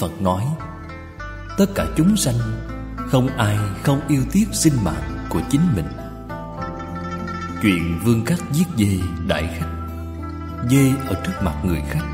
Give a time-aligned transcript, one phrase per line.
[0.00, 0.44] Phật nói,
[1.58, 2.34] Tất cả chúng sanh,
[2.96, 5.86] Không ai không yêu tiếc sinh mạng của chính mình.
[7.62, 8.98] Chuyện vương cắt giết dê
[9.28, 9.70] đại khách,
[10.70, 12.06] Dê ở trước mặt người khách,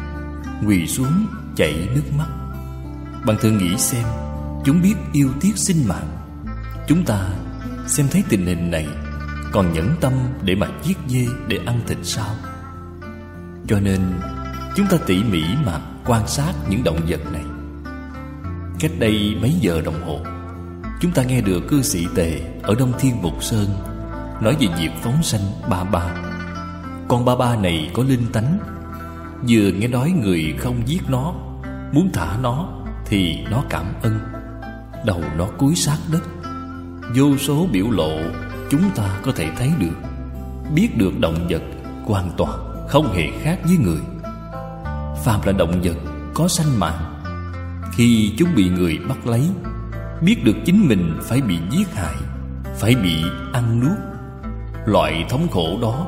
[0.67, 2.29] Quỳ xuống chảy nước mắt.
[3.27, 4.05] Bạn thử nghĩ xem,
[4.65, 6.09] Chúng biết yêu tiếc sinh mạng.
[6.89, 7.29] Chúng ta
[7.87, 8.89] xem thấy tình hình này,
[9.53, 12.35] Còn nhẫn tâm để mà giết dê để ăn thịt sao?
[13.69, 14.01] Cho nên,
[14.77, 17.45] chúng ta tỉ mỉ mà quan sát những động vật này.
[18.83, 20.21] Cách đây mấy giờ đồng hồ,
[21.01, 23.67] Chúng ta nghe được cư sĩ tề Ở Đông Thiên Mục Sơn
[24.41, 26.15] Nói về việc phóng sanh ba ba.
[27.09, 28.59] Con ba ba này có linh tánh,
[29.49, 31.35] Vừa nghe nói người không giết nó,
[31.93, 32.69] Muốn thả nó
[33.07, 34.19] Thì nó cảm ơn.
[35.07, 36.23] Đầu nó cúi sát đất,
[37.17, 38.19] Vô số biểu lộ
[38.71, 39.97] Chúng ta có thể thấy được,
[40.75, 41.63] Biết được động vật
[42.05, 44.01] Hoàn toàn không hề khác với người.
[45.25, 45.97] Phàm là động vật
[46.35, 47.12] Có sanh mạng
[47.93, 49.43] khi chúng bị người bắt lấy,
[50.21, 52.15] Biết được chính mình phải bị giết hại,
[52.81, 53.99] Phải bị ăn nuốt.
[54.87, 56.07] Loại thống khổ đó,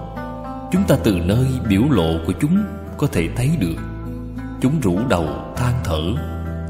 [0.73, 2.65] Chúng ta từ nơi biểu lộ của chúng
[2.99, 3.77] Có thể thấy được.
[4.61, 6.03] Chúng rủ đầu than thở,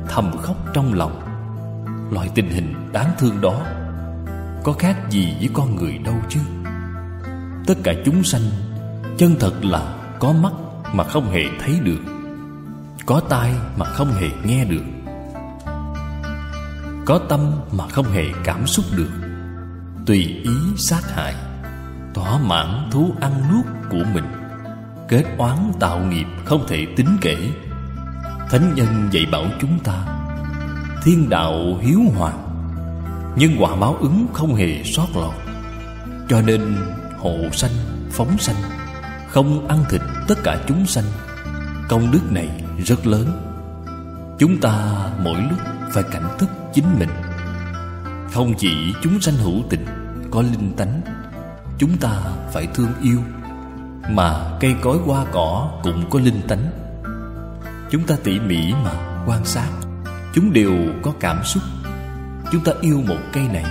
[0.08, 1.20] Thầm khóc trong lòng.
[2.10, 3.66] Loại tình hình đáng thương đó
[4.64, 6.40] Có khác gì với con người đâu chứ?
[7.66, 8.42] Tất cả chúng sanh,
[9.18, 10.52] Chân thật là có mắt
[10.92, 12.00] mà không hề thấy được,
[13.06, 14.82] Có tai mà không hề nghe được.
[17.06, 19.10] Có tâm mà không hề cảm xúc được.
[20.06, 21.34] Tùy ý sát hại
[22.14, 24.24] Thỏa mãn thú ăn nuốt của mình
[25.08, 27.36] Kết oán tạo nghiệp không thể tính kể.
[28.50, 30.06] Thánh nhân dạy bảo chúng ta
[31.02, 32.38] Thiên đạo hiếu hoàng
[33.36, 35.34] Nhưng quả báo ứng không hề sót lọt.
[36.28, 36.76] Cho nên
[37.18, 37.74] hộ sanh,
[38.10, 38.56] phóng sanh
[39.28, 41.04] Không ăn thịt tất cả chúng sanh
[41.88, 42.48] Công đức này
[42.84, 43.26] rất lớn.
[44.38, 45.58] Chúng ta mỗi lúc
[45.94, 47.08] phải cảnh thức chính mình.
[48.32, 49.86] Không chỉ chúng sanh hữu tình,
[50.30, 51.00] Có linh tánh,
[51.78, 52.22] Chúng ta
[52.52, 53.18] phải thương yêu.
[54.10, 56.70] Mà cây cối hoa cỏ cũng có linh tánh.
[57.90, 58.92] Chúng ta tỉ mỉ mà
[59.26, 59.68] quan sát.
[60.34, 60.72] Chúng đều
[61.02, 61.62] có cảm xúc.
[62.52, 63.64] Chúng ta yêu một cây này,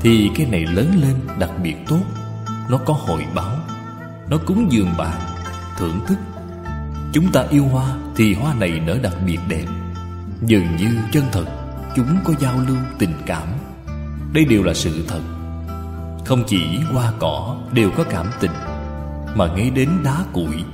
[0.00, 2.02] Thì cây này lớn lên đặc biệt tốt.
[2.68, 3.56] Nó có hồi báo.
[4.30, 5.20] Nó cúng dường bạn
[5.78, 6.18] Thưởng thức.
[7.12, 9.66] Chúng ta yêu hoa Thì hoa này nở đặc biệt đẹp.
[10.42, 11.65] Dường như chân thật.
[11.96, 13.48] Chúng có giao lưu tình cảm.
[14.32, 15.20] Đây đều là sự thật.
[16.24, 18.50] Không chỉ hoa cỏ đều có cảm tình,
[19.34, 20.64] Mà ngay đến đá củi,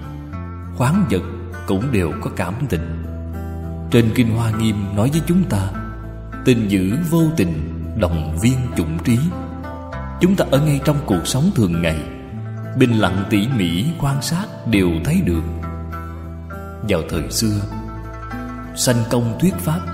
[0.76, 1.22] Khoáng vật
[1.66, 3.04] cũng đều có cảm tình.
[3.90, 5.70] Trên Kinh Hoa Nghiêm nói với chúng ta,
[6.44, 9.18] Tình dữ vô tình, Đồng viên chủng trí.
[10.20, 11.98] Chúng ta ở ngay trong cuộc sống thường ngày,
[12.78, 15.42] Bình lặng tỉ mỉ quan sát đều thấy được.
[16.88, 17.60] Vào thời xưa,
[18.76, 19.91] Sanh công thuyết pháp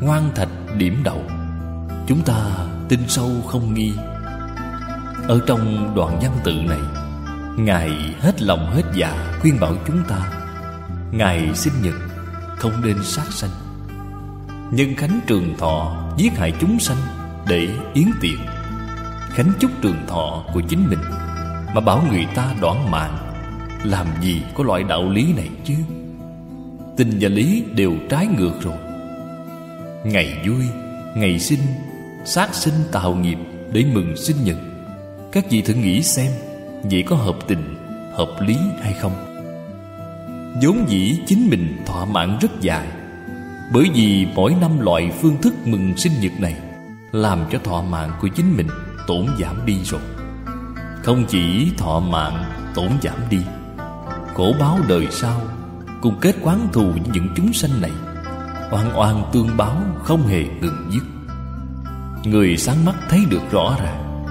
[0.00, 1.22] Ngoan thạch điểm đầu.
[2.06, 3.92] Chúng ta tin sâu không nghi.
[5.28, 6.80] Ở trong đoạn văn tự này,
[7.56, 10.32] Ngài hết lòng hết dạ khuyên bảo chúng ta,
[11.12, 11.94] Ngài sinh nhật,
[12.56, 13.50] không nên sát sanh.
[14.70, 16.96] Nhân khánh trường thọ giết hại chúng sanh
[17.48, 18.38] Để yến tiệc
[19.30, 20.98] Khánh chúc trường thọ của chính mình
[21.74, 23.18] Mà bảo người ta đoạn mạng,
[23.84, 25.74] Làm gì có loại đạo lý này chứ?
[26.96, 28.87] Tình và lý đều trái ngược rồi.
[30.04, 30.64] Ngày vui,
[31.14, 31.60] ngày sinh
[32.24, 33.38] Sát sinh tạo nghiệp
[33.72, 34.56] để mừng sinh nhật.
[35.32, 36.32] Các vị thử nghĩ xem
[36.82, 37.76] Vậy có hợp tình,
[38.12, 39.12] hợp lý hay không?
[40.62, 42.86] Vốn dĩ chính mình thỏa mãn rất dài
[43.72, 46.56] Bởi vì mỗi năm loại phương thức mừng sinh nhật này
[47.12, 48.68] Làm cho thọ mạng của chính mình
[49.06, 50.00] tổn giảm đi rồi.
[51.02, 52.44] Không chỉ thọ mạng
[52.74, 53.40] tổn giảm đi
[54.34, 55.40] Khổ báo đời sau
[56.02, 57.92] Cùng kết quán thù với những chúng sanh này
[58.70, 61.02] Oan oan tương báo không hề ngừng dứt.
[62.24, 64.24] Người sáng mắt thấy được rõ ràng.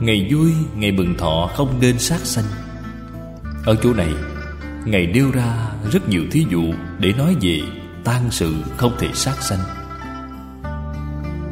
[0.00, 2.44] Ngày vui, ngày mừng thọ không nên sát sanh.
[3.66, 4.10] Ở chỗ này
[4.84, 6.62] Ngài nêu ra rất nhiều thí dụ
[6.98, 7.60] Để nói về
[8.04, 9.58] tan sự không thể sát sanh.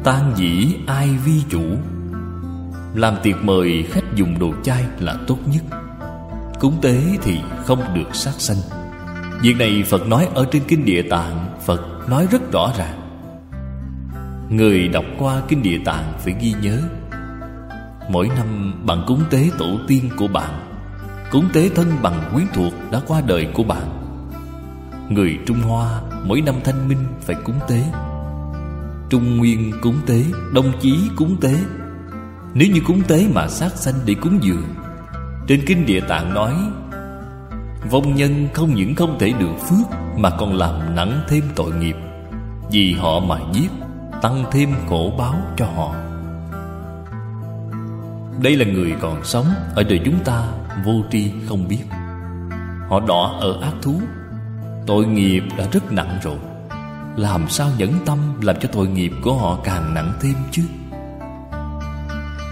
[0.03, 1.63] Tan dĩ ai vi chủ?
[2.95, 5.63] Làm tiệc mời khách dùng đồ chay là tốt nhất.
[6.59, 8.82] Cúng tế thì không được sát sanh.
[9.43, 12.99] Việc này Phật nói ở trên Kinh Địa Tạng, Phật nói rất rõ ràng.
[14.49, 16.79] Người đọc qua Kinh Địa Tạng phải ghi nhớ,
[18.09, 20.49] Mỗi năm bạn cúng tế tổ tiên của bạn,
[21.31, 23.87] Cúng tế thân bằng quyến thuộc đã qua đời của bạn.
[25.09, 27.83] Người Trung Hoa mỗi năm thanh minh phải cúng tế.
[29.09, 30.23] Trung Nguyên cúng tế,
[30.53, 31.55] Đông Chí cúng tế.
[32.53, 34.65] Nếu như cúng tế mà sát sanh để cúng dường,
[35.47, 36.53] Trên Kinh Địa Tạng nói
[37.89, 39.87] Vong nhân không những không thể được phước
[40.17, 41.95] Mà còn làm nặng thêm tội nghiệp.
[42.71, 43.69] Vì họ mà giết,
[44.21, 45.95] Tăng thêm khổ báo cho họ.
[48.41, 49.45] Đây là người còn sống
[49.75, 50.47] Ở đời chúng ta
[50.85, 51.83] vô tri không biết.
[52.89, 53.93] Họ đỏ ở ác thú.
[54.87, 56.37] Tội nghiệp đã rất nặng rồi.
[57.15, 60.63] Làm sao nhẫn tâm Làm cho tội nghiệp của họ càng nặng thêm chứ?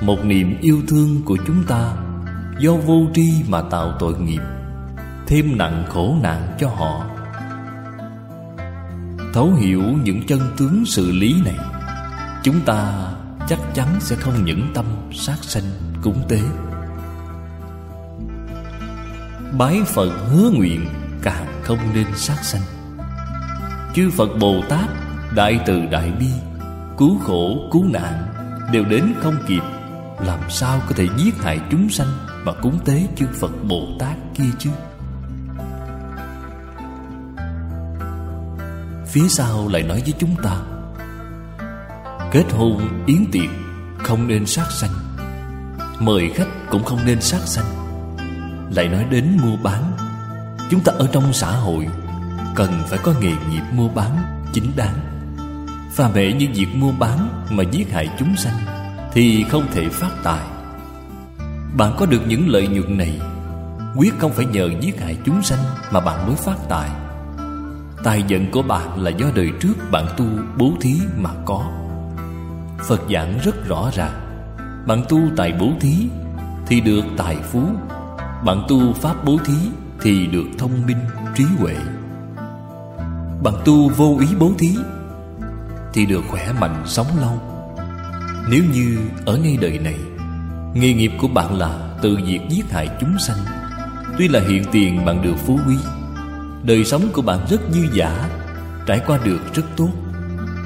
[0.02, 1.94] Một niềm yêu thương của chúng ta
[2.60, 4.42] Do vô tri mà tạo tội nghiệp.
[5.32, 7.06] Thêm nặng khổ nạn cho họ.
[9.34, 11.56] Thấu hiểu những chân tướng sự lý này,
[12.44, 13.12] Chúng ta
[13.48, 15.64] chắc chắn sẽ không những tâm sát sanh
[16.02, 16.42] cúng tế.
[19.58, 20.86] Bái Phật hứa nguyện
[21.24, 22.62] càng không nên sát sanh.
[23.94, 24.90] Chư Phật Bồ Tát,
[25.36, 26.30] Đại từ đại bi,
[26.98, 28.28] Cứu khổ, cứu nạn
[28.72, 29.64] Đều đến không kịp,
[30.26, 32.08] Làm sao có thể giết hại chúng sanh
[32.44, 34.70] Mà cúng tế chư Phật Bồ Tát kia chứ?
[39.12, 40.58] Phía sau lại nói với chúng ta,
[42.32, 43.50] Kết hôn, yến tiệc
[43.98, 44.92] Không nên sát sanh.
[46.00, 47.66] Mời khách cũng không nên sát sanh.
[48.76, 49.92] Lại nói đến mua bán.
[50.70, 51.88] Chúng ta ở trong xã hội
[52.56, 54.18] Cần phải có nghề nghiệp mua bán
[54.54, 54.96] chính đáng.
[55.96, 58.58] Và mẹ như việc mua bán Mà giết hại chúng sanh
[59.14, 60.44] Thì không thể phát tài.
[61.78, 63.20] Bạn có được những lợi nhuận này,
[63.96, 66.90] Quyết không phải nhờ giết hại chúng sanh Mà bạn mới phát tài.
[68.04, 70.26] Tài vận của bạn là do đời trước bạn tu
[70.58, 71.64] bố thí mà có.
[72.88, 74.22] Phật giảng rất rõ ràng
[74.88, 75.94] Bạn tu tài bố thí
[76.68, 77.64] Thì được tài phú
[78.46, 79.54] Bạn tu pháp bố thí
[80.02, 80.98] Thì được thông minh,
[81.36, 81.76] trí huệ.
[83.44, 84.76] Bạn tu vô ý bố thí
[85.94, 87.40] Thì được khỏe mạnh, sống lâu.
[88.50, 89.98] Nếu như ở ngay đời này
[90.74, 93.38] Nghề nghiệp của bạn là tự diệt giết hại chúng sanh
[94.18, 95.76] Tuy là hiện tiền bạn được phú quý
[96.64, 98.30] Đời sống của bạn rất dư giả,
[98.86, 99.90] Trải qua được rất tốt.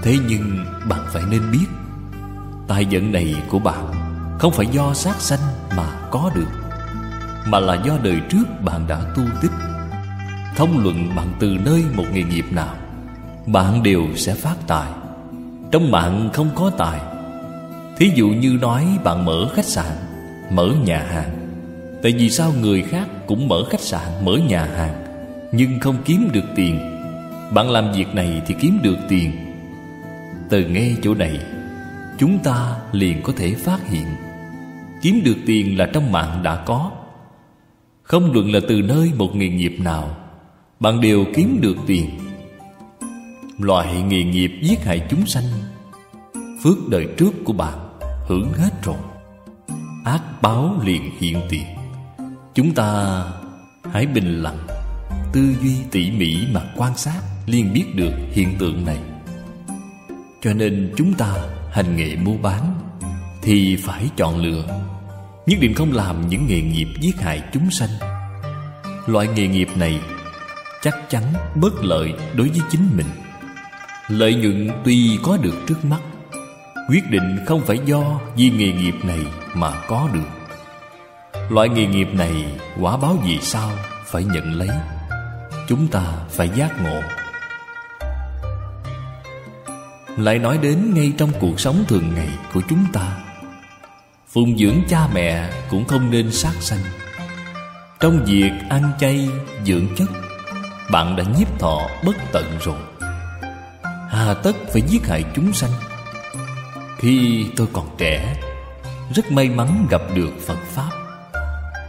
[0.03, 1.65] Thế nhưng bạn phải nên biết
[2.67, 3.93] Tài vận này của bạn
[4.39, 5.39] Không phải do sát sanh
[5.77, 6.47] mà có được,
[7.45, 9.51] Mà là do đời trước bạn đã tu tích.
[10.55, 12.75] Thông luận bạn từ nơi một nghề nghiệp nào,
[13.45, 14.87] Bạn đều sẽ phát tài.
[15.71, 16.99] Trong bạn không có tài.
[17.97, 19.91] Thí dụ như nói bạn mở khách sạn,
[20.51, 21.29] Mở nhà hàng.
[22.03, 25.04] Tại vì sao người khác cũng mở khách sạn, Mở nhà hàng?
[25.55, 26.79] Nhưng không kiếm được tiền.
[27.53, 29.31] Bạn làm việc này thì kiếm được tiền.
[30.49, 31.39] Từ ngay chỗ này,
[32.17, 34.05] chúng ta liền có thể phát hiện.
[35.01, 36.91] Kiếm được tiền là trong mạng đã có.
[38.03, 40.17] Không luận là từ nơi một nghề nghiệp nào,
[40.79, 42.09] bạn đều kiếm được tiền.
[43.59, 45.43] Loại nghề nghiệp giết hại chúng sanh,
[46.63, 47.89] phước đời trước của bạn
[48.27, 48.97] hưởng hết rồi.
[50.05, 51.65] Ác báo liền hiện tiền.
[52.53, 53.21] Chúng ta
[53.91, 54.74] hãy bình lặng
[55.35, 58.99] tư duy tỉ mỉ mà quan sát liền biết được hiện tượng này.
[60.41, 61.33] Cho nên chúng ta
[61.71, 62.75] hành nghề mua bán
[63.41, 64.63] thì phải chọn lựa
[65.45, 67.89] nhất định không làm những nghề nghiệp giết hại chúng sanh.
[69.05, 69.99] Loại nghề nghiệp này
[70.81, 71.23] chắc chắn
[71.55, 73.07] bất lợi đối với chính mình.
[74.07, 76.01] Lợi nhuận tuy có được trước mắt,
[76.89, 79.19] quyết định không phải do vì nghề nghiệp này
[79.53, 80.29] mà có được.
[81.49, 82.45] Loại nghề nghiệp này
[82.79, 83.71] quả báo gì sao
[84.05, 84.69] phải nhận lấy
[85.67, 87.01] chúng ta phải giác ngộ.
[90.17, 93.17] Lại nói đến ngay trong cuộc sống thường ngày của chúng ta,
[94.33, 96.79] phụng dưỡng cha mẹ cũng không nên sát sanh.
[97.99, 99.29] Trong việc ăn chay
[99.65, 100.09] dưỡng chất,
[100.91, 102.79] bạn đã nhiếp thọ bất tận rồi.
[104.09, 105.71] Hà tất phải giết hại chúng sanh.
[106.97, 108.41] Khi tôi còn trẻ,
[109.15, 110.89] rất may mắn gặp được phật pháp,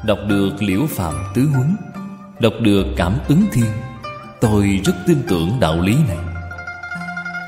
[0.05, 1.77] đọc được liễu phạm tứ huấn.
[2.41, 3.71] Đọc được cảm ứng thiên,
[4.41, 6.19] Tôi rất tin tưởng đạo lý này.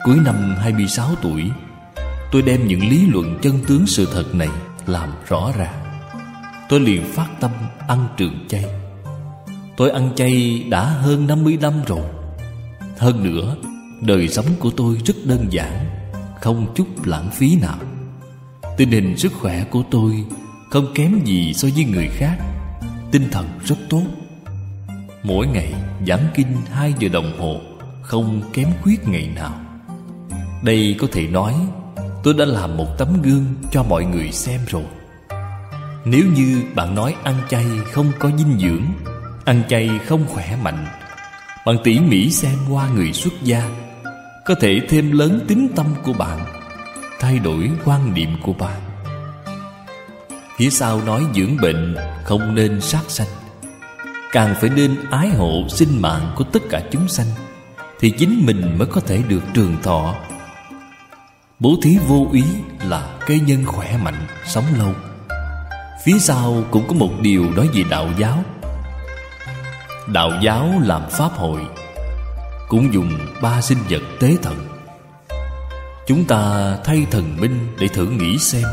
[0.04, 1.42] Cuối năm 26 tuổi,
[2.33, 4.49] Tôi đem những lý luận chân tướng sự thật này
[4.87, 5.88] Làm rõ ràng
[6.68, 7.50] Tôi liền phát tâm
[7.88, 8.64] ăn trường chay.
[9.76, 12.04] Tôi ăn chay đã hơn 50 năm rồi.
[12.99, 13.57] Hơn nữa,
[14.00, 15.87] Đời sống của tôi rất đơn giản,
[16.40, 17.78] Không chút lãng phí nào.
[18.76, 20.25] Tình hình sức khỏe của tôi
[20.71, 22.38] Không kém gì so với người khác,
[23.11, 24.02] Tinh thần rất tốt.
[25.23, 25.75] Mỗi ngày
[26.07, 27.61] giảng kinh hai giờ đồng hồ,
[28.03, 29.61] Không kém khuyết ngày nào.
[30.63, 31.55] Đây có thể nói,
[32.23, 34.85] Tôi đã làm một tấm gương cho mọi người xem rồi.
[36.05, 38.85] Nếu như bạn nói ăn chay không có dinh dưỡng,
[39.45, 40.87] Ăn chay không khỏe mạnh,
[41.67, 43.71] Bạn tỉ mỉ xem qua người xuất gia,
[44.45, 46.39] Có thể thêm lớn tính tâm của bạn,
[47.21, 48.81] Thay đổi quan niệm của bạn.
[50.57, 53.48] Phía sau nói dưỡng bệnh không nên sát sanh.
[54.33, 57.27] Càng phải nên ái hộ sinh mạng của tất cả chúng sanh
[58.01, 60.15] Thì chính mình mới có thể được trường thọ.
[61.59, 62.43] Bố thí vô ý
[62.89, 64.93] là cây nhân khỏe mạnh, sống lâu.
[66.05, 68.45] Phía sau cũng có một điều nói về đạo giáo.
[70.07, 71.61] Đạo giáo làm pháp hội
[72.69, 74.69] Cũng dùng ba sinh vật tế thần.
[76.07, 78.65] Chúng ta thay thần minh để thử nghĩ xem.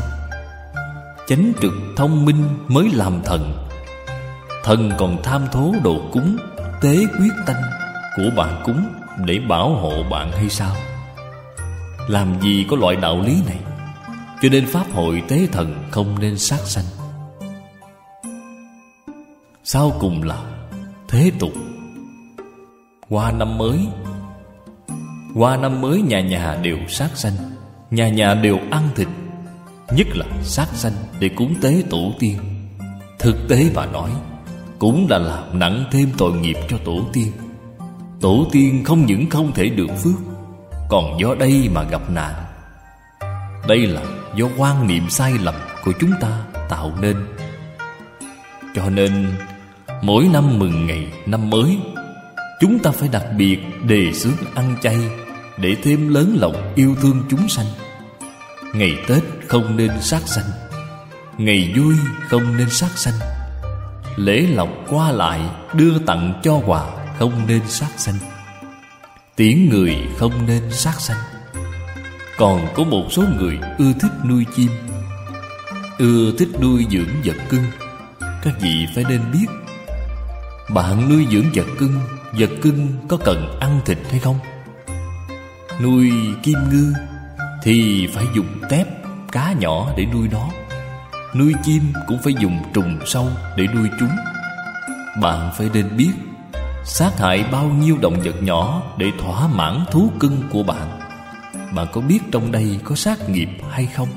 [1.26, 3.65] Chánh trực thông minh mới làm thần.
[4.66, 6.36] Thần còn tham thố đồ cúng,
[6.80, 7.62] Tế quyết tanh
[8.16, 8.86] của bạn cúng
[9.24, 10.76] Để bảo hộ bạn hay sao?
[12.08, 13.58] Làm gì có loại đạo lý này?
[14.42, 16.84] Cho nên Pháp hội tế thần không nên sát sanh.
[19.64, 20.38] Sau cùng là
[21.08, 21.52] thế tục.
[23.08, 23.86] Qua năm mới,
[25.34, 27.34] Qua năm mới nhà nhà đều sát sanh,
[27.90, 29.08] Nhà nhà đều ăn thịt,
[29.90, 32.38] Nhất là sát sanh để cúng tế tổ tiên.
[33.18, 34.10] Thực tế mà nói
[34.78, 37.32] cũng là làm nặng thêm tội nghiệp cho tổ tiên.
[38.20, 40.14] Tổ tiên không những không thể được phước,
[40.88, 42.34] Còn do đây mà gặp nạn.
[43.68, 44.02] Đây là
[44.36, 45.54] do quan niệm sai lầm
[45.84, 47.16] của chúng ta tạo nên.
[48.74, 49.26] Cho nên,
[50.02, 51.78] Mỗi năm mừng ngày năm mới,
[52.60, 54.98] Chúng ta phải đặc biệt đề xướng ăn chay
[55.58, 57.66] Để thêm lớn lòng yêu thương chúng sanh.
[58.74, 60.50] Ngày Tết không nên sát sanh,
[61.38, 61.94] Ngày vui
[62.28, 63.35] không nên sát sanh.
[64.16, 65.40] Lễ lộc qua lại,
[65.74, 66.84] đưa tặng cho quà
[67.18, 68.14] không nên sát sanh.
[69.36, 71.18] Tiễn người không nên sát sanh.
[72.38, 74.70] Còn có một số người ưa thích nuôi chim,
[75.98, 77.64] Ưa thích nuôi dưỡng vật cưng.
[78.20, 79.46] Các vị phải nên biết,
[80.74, 82.00] Bạn nuôi dưỡng vật cưng
[82.32, 84.38] Vật cưng có cần ăn thịt hay không?
[85.82, 86.10] Nuôi
[86.42, 86.92] kim ngư
[87.62, 88.86] Thì phải dùng tép,
[89.32, 90.48] cá nhỏ để nuôi nó.
[91.38, 94.16] Nuôi chim cũng phải dùng trùng sâu để nuôi chúng.
[95.22, 96.12] Bạn phải nên biết
[96.84, 101.00] Sát hại bao nhiêu động vật nhỏ Để thỏa mãn thú cưng của bạn.
[101.74, 104.08] Bạn có biết trong đây có sát nghiệp hay không?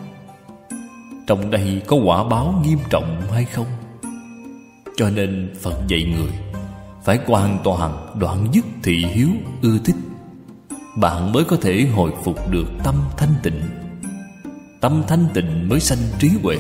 [1.27, 3.67] Trong đây có quả báo nghiêm trọng hay không?
[4.97, 6.31] Cho nên Phật dạy người
[7.03, 9.29] Phải hoàn toàn đoạn dứt thị hiếu,
[9.61, 9.95] ưa thích.
[10.97, 13.61] Bạn mới có thể hồi phục được tâm thanh tịnh.
[14.81, 16.57] Tâm thanh tịnh mới sanh trí huệ.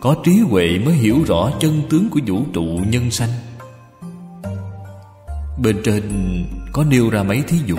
[0.00, 3.30] Có trí huệ mới hiểu rõ chân tướng của vũ trụ nhân sanh.
[5.62, 6.02] Bên trên
[6.72, 7.76] có nêu ra mấy thí dụ.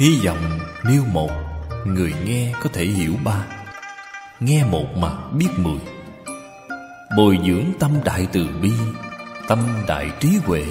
[0.00, 1.30] Hy vọng nêu một,
[1.86, 3.46] Người nghe có thể hiểu ba.
[4.40, 5.80] Nghe một mà biết mười.
[7.16, 8.72] Bồi dưỡng tâm đại từ bi,
[9.48, 10.64] Tâm đại trí huệ.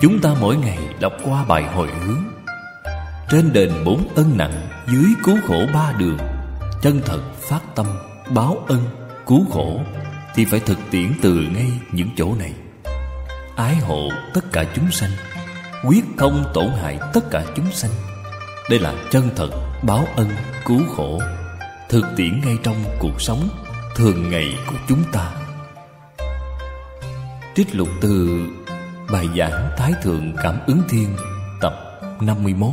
[0.00, 2.24] Chúng ta mỗi ngày đọc qua bài hồi hướng.
[3.30, 6.18] Trên đền bốn ân nặng, Dưới cứu khổ ba đường,
[6.82, 7.86] Chân thật phát tâm.
[8.34, 8.80] Báo ân,
[9.26, 9.80] Cứu khổ
[10.34, 12.52] Thì phải thực tiễn từ ngay những chỗ này.
[13.56, 15.10] Ái hộ tất cả chúng sanh,
[15.84, 17.90] quyết không tổn hại tất cả chúng sanh.
[18.70, 19.50] Đây là chân thật,
[19.82, 20.28] báo ân,
[20.64, 21.18] cứu khổ,
[21.88, 23.48] thực tiễn ngay trong cuộc sống
[23.96, 25.30] thường ngày của chúng ta.
[27.56, 28.40] Trích lục từ,
[29.12, 31.16] bài giảng thái thượng cảm ứng thiên,
[31.60, 32.70] tập 51